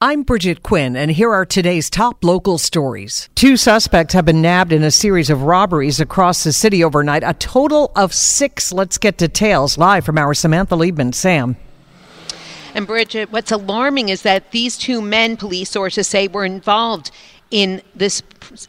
[0.00, 3.28] I'm Bridget Quinn, and here are today's top local stories.
[3.34, 7.34] Two suspects have been nabbed in a series of robberies across the city overnight, a
[7.34, 8.72] total of six.
[8.72, 11.12] Let's get details live from our Samantha Liebman.
[11.16, 11.56] Sam.
[12.76, 17.10] And Bridget, what's alarming is that these two men, police sources say, were involved
[17.50, 18.22] in this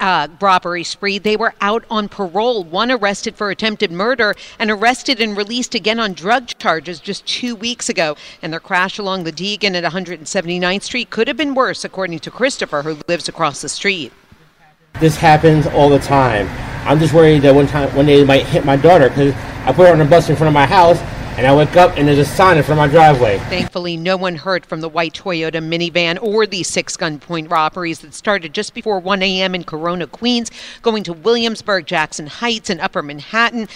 [0.00, 1.18] uh, robbery spree.
[1.18, 6.00] They were out on parole, one arrested for attempted murder and arrested and released again
[6.00, 8.16] on drug charges just two weeks ago.
[8.40, 12.30] And their crash along the Deegan at 179th Street could have been worse, according to
[12.30, 14.12] Christopher, who lives across the street.
[15.00, 16.48] This happens all the time.
[16.86, 19.86] I'm just worried that one time, one day might hit my daughter because I put
[19.86, 20.98] her on a bus in front of my house
[21.36, 23.38] and I wake up and there's a sign in front of my driveway.
[23.48, 28.12] Thankfully, no one hurt from the white Toyota minivan or the six gunpoint robberies that
[28.12, 29.54] started just before 1 a.m.
[29.54, 30.50] in Corona, Queens,
[30.82, 33.68] going to Williamsburg, Jackson Heights, and Upper Manhattan.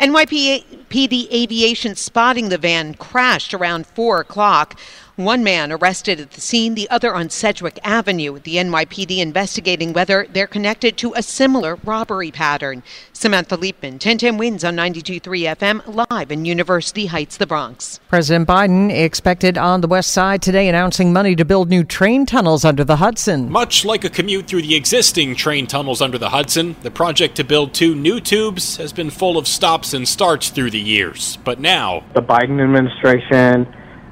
[0.00, 4.78] NYPD aviation spotting the van crashed around 4 o'clock.
[5.16, 8.38] One man arrested at the scene, the other on Sedgwick Avenue.
[8.38, 12.82] The NYPD investigating whether they're connected to a similar robbery pattern.
[13.14, 17.98] Samantha Liebman, 1010 wins on 92.3 FM, live in University Heights, the Bronx.
[18.10, 22.62] President Biden expected on the west side today announcing money to build new train tunnels
[22.62, 23.50] under the Hudson.
[23.50, 27.44] Much like a commute through the existing train tunnels under the Hudson, the project to
[27.44, 31.38] build two new tubes has been full of stops and starts through the years.
[31.42, 33.66] But now, the Biden administration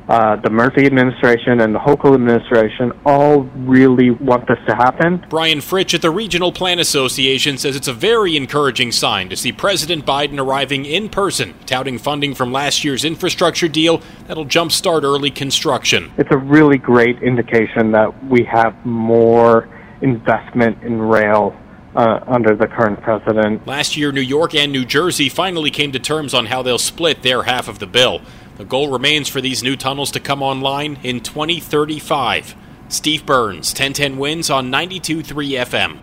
[0.09, 5.25] uh, the Murphy administration and the Hochul administration all really want this to happen.
[5.31, 9.51] Brian Fritch at the Regional Plan Association says it's a very encouraging sign to see
[9.51, 15.31] President Biden arriving in person, touting funding from last year's infrastructure deal that'll jumpstart early
[15.31, 16.13] construction.
[16.19, 19.69] It's a really great indication that we have more
[20.03, 21.57] investment in rail
[21.97, 23.67] uh, under the current president.
[23.67, 27.23] Last year, New York and New Jersey finally came to terms on how they'll split
[27.23, 28.21] their half of the bill.
[28.57, 32.55] The goal remains for these new tunnels to come online in 2035.
[32.89, 35.25] Steve Burns, 1010 wins on 92.3
[35.67, 35.99] FM.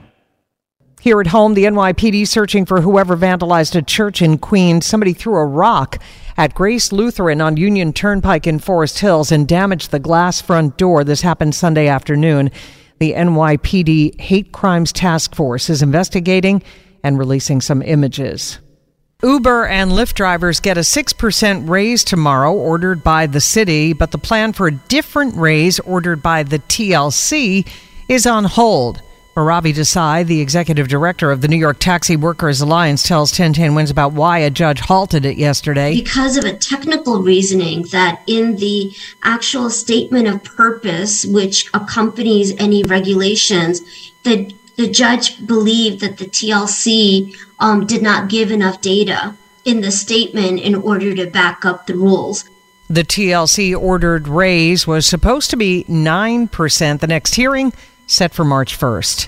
[1.00, 4.86] Here at home, the NYPD searching for whoever vandalized a church in Queens.
[4.86, 5.98] Somebody threw a rock
[6.38, 11.04] at Grace Lutheran on Union Turnpike in Forest Hills and damaged the glass front door.
[11.04, 12.52] This happened Sunday afternoon.
[13.00, 16.62] The NYPD Hate Crimes Task Force is investigating
[17.04, 18.60] and releasing some images.
[19.24, 24.18] Uber and Lyft drivers get a 6% raise tomorrow, ordered by the city, but the
[24.18, 27.68] plan for a different raise ordered by the TLC
[28.08, 29.02] is on hold.
[29.36, 33.90] Bhairavi Desai, the executive director of the New York Taxi Workers Alliance, tells 1010 Wins
[33.90, 35.96] about why a judge halted it yesterday.
[35.96, 38.94] Because of a technical reasoning that in the
[39.24, 43.82] actual statement of purpose, which accompanies any regulations,
[44.24, 49.92] the the judge believed that the TLC um, did not give enough data in the
[49.92, 52.46] statement in order to back up the rules.
[52.90, 57.00] The TLC ordered raise was supposed to be 9%.
[57.00, 57.74] The next hearing
[58.08, 59.28] set for March 1st.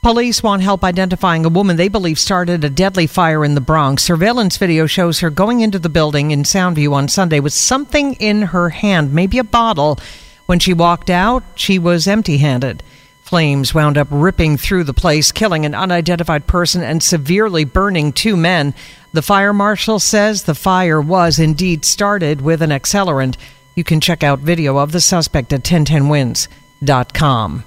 [0.00, 4.04] Police want help identifying a woman they believe started a deadly fire in the Bronx.
[4.04, 8.42] Surveillance video shows her going into the building in Soundview on Sunday with something in
[8.42, 9.98] her hand, maybe a bottle.
[10.46, 12.84] When she walked out, she was empty handed.
[13.24, 18.36] Flames wound up ripping through the place, killing an unidentified person and severely burning two
[18.36, 18.74] men.
[19.14, 23.38] The fire marshal says the fire was indeed started with an accelerant.
[23.74, 27.64] You can check out video of the suspect at 1010wins.com.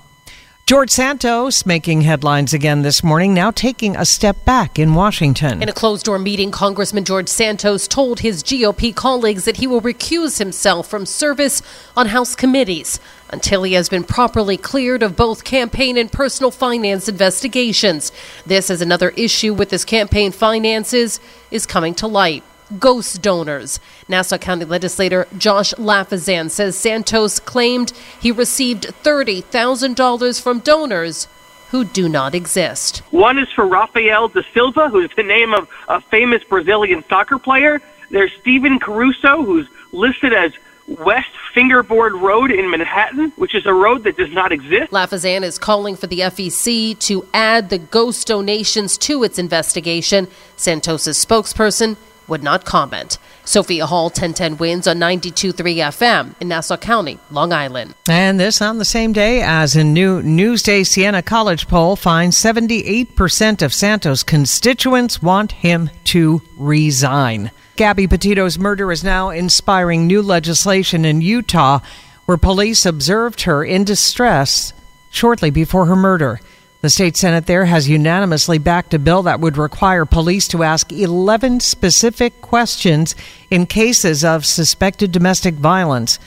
[0.68, 5.64] George Santos making headlines again this morning, now taking a step back in Washington.
[5.64, 9.82] In a closed door meeting, Congressman George Santos told his GOP colleagues that he will
[9.82, 11.64] recuse himself from service
[11.96, 17.08] on House committees until he has been properly cleared of both campaign and personal finance
[17.10, 18.12] investigations.
[18.46, 21.20] This is another issue with his campaign finances
[21.52, 22.44] is coming to light
[22.80, 23.80] ghost donors.
[24.08, 31.28] Nassau County legislator Josh Lafazan says Santos claimed he received $30,000 from donors
[31.72, 33.00] who do not exist.
[33.12, 37.82] One is for Rafael da Silva, who's the name of a famous Brazilian soccer player.
[38.10, 40.54] There's Steven Caruso, who's listed as
[40.88, 44.92] West Fingerboard Road in Manhattan, which is a road that does not exist.
[44.92, 50.28] Lafazan is calling for the FEC to add the ghost donations to its investigation.
[50.56, 51.98] Santos's spokesperson
[52.28, 53.18] would not comment.
[53.44, 57.96] Sophia Hall, 1010 wins on 92.3 FM in Nassau County, Long Island.
[58.10, 63.62] And this on the same day as a new Newsday Siena College poll finds 78%
[63.62, 67.52] of Santos constituents want him to resign.
[67.78, 71.80] Gabby Petito's murder is now inspiring new legislation in Utah
[72.26, 74.74] where police observed her in distress
[75.12, 76.40] shortly before her murder.
[76.82, 80.92] The state Senate there has unanimously backed a bill that would require police to ask
[80.92, 83.16] 11 specific questions
[83.52, 86.18] in cases of suspected domestic violence.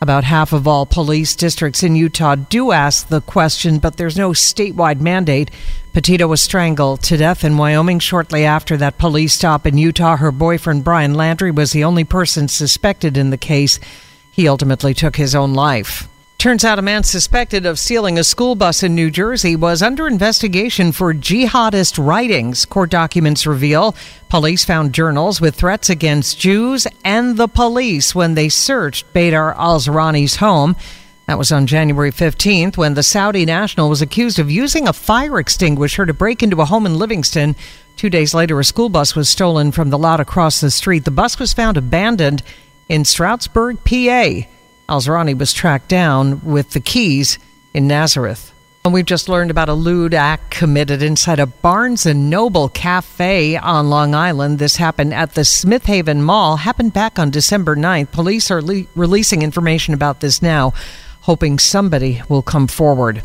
[0.00, 4.32] About half of all police districts in Utah do ask the question, but there's no
[4.32, 5.50] statewide mandate.
[5.94, 10.18] Petito was strangled to death in Wyoming shortly after that police stop in Utah.
[10.18, 13.80] Her boyfriend, Brian Laundrie, was the only person suspected in the case.
[14.30, 16.06] He ultimately took his own life.
[16.38, 20.06] Turns out a man suspected of stealing a school bus in New Jersey was under
[20.06, 22.66] investigation for jihadist writings.
[22.66, 23.96] Court documents reveal
[24.28, 29.80] police found journals with threats against Jews and the police when they searched Badr al
[29.80, 30.76] Zerani's home.
[31.26, 35.38] That was on January 15th when the Saudi national was accused of using a fire
[35.38, 37.56] extinguisher to break into a home in Livingston.
[37.96, 41.06] Two days later, a school bus was stolen from the lot across the street.
[41.06, 42.42] The bus was found abandoned
[42.90, 44.46] in Stroudsburg, PA.
[44.88, 47.38] Al Zerani was tracked down with the keys
[47.74, 48.52] in Nazareth.
[48.84, 53.56] And we've just learned about a lewd act committed inside a Barnes and Noble cafe
[53.56, 54.60] on Long Island.
[54.60, 56.58] This happened at the Smith Haven Mall.
[56.58, 58.12] Happened back on December 9th.
[58.12, 60.72] Police are le- releasing information about this now,
[61.22, 63.24] hoping somebody will come forward.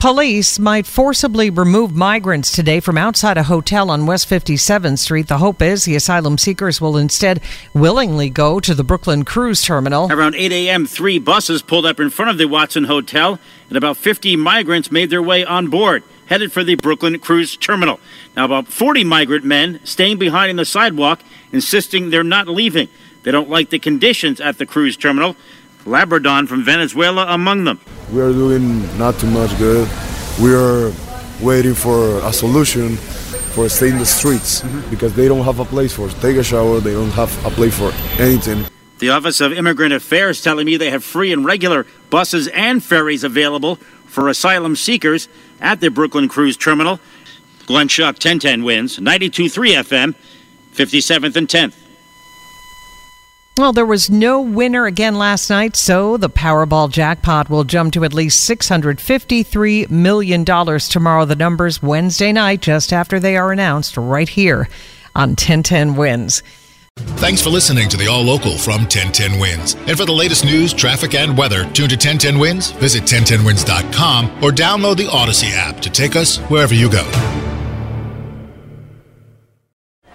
[0.00, 5.28] Police might forcibly remove migrants today from outside a hotel on West 57th Street.
[5.28, 7.42] The hope is the asylum seekers will instead
[7.74, 10.10] willingly go to the Brooklyn Cruise Terminal.
[10.10, 13.38] Around 8 a.m., three buses pulled up in front of the Watson Hotel,
[13.68, 18.00] and about 50 migrants made their way on board, headed for the Brooklyn Cruise Terminal.
[18.34, 21.20] Now, about 40 migrant men staying behind in the sidewalk,
[21.52, 22.88] insisting they're not leaving.
[23.22, 25.36] They don't like the conditions at the cruise terminal.
[25.84, 27.80] Labradon from Venezuela among them.
[28.12, 29.88] We are doing not too much good.
[30.40, 30.92] We are
[31.40, 32.96] waiting for a solution
[33.54, 34.90] for stay in the streets mm-hmm.
[34.90, 36.14] because they don't have a place for us.
[36.20, 36.80] take a shower.
[36.80, 38.64] They don't have a place for anything.
[38.98, 43.24] The Office of Immigrant Affairs telling me they have free and regular buses and ferries
[43.24, 45.28] available for asylum seekers
[45.60, 47.00] at the Brooklyn Cruise Terminal.
[47.66, 50.14] Glenn Schuck, 1010 wins, 92.3 FM,
[50.74, 51.74] 57th and 10th.
[53.60, 58.04] Well, there was no winner again last night, so the Powerball jackpot will jump to
[58.04, 61.26] at least $653 million tomorrow.
[61.26, 64.66] The numbers Wednesday night, just after they are announced, right here
[65.14, 66.42] on 1010 Wins.
[66.96, 69.74] Thanks for listening to the All Local from 1010 Wins.
[69.74, 74.52] And for the latest news, traffic, and weather, tune to 1010 Wins, visit 1010wins.com, or
[74.52, 77.04] download the Odyssey app to take us wherever you go.